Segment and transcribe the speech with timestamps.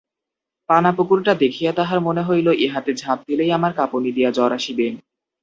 [0.69, 4.87] পানাপুকুরটা দেখিয়া তাহার মনে হইল, ইহাতে ঝাঁপ দিলেই আমার কাঁপুনি দিয়া জ্বর আসিবে।